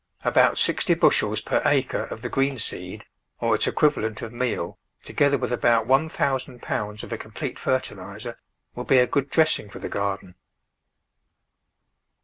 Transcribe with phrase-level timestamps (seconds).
[0.25, 3.05] About sixty bushels per acre of the green seed
[3.39, 8.39] or its equivalent of meal, together with about one thousand pounds of a complete fertiliser,
[8.73, 10.33] will be a good dressing for the garden.